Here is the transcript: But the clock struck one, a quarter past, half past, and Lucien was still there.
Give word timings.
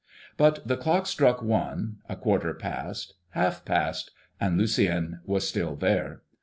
But 0.35 0.67
the 0.67 0.77
clock 0.77 1.05
struck 1.05 1.43
one, 1.43 1.97
a 2.09 2.15
quarter 2.15 2.55
past, 2.55 3.13
half 3.33 3.63
past, 3.65 4.09
and 4.39 4.57
Lucien 4.57 5.19
was 5.27 5.47
still 5.47 5.75
there. 5.75 6.23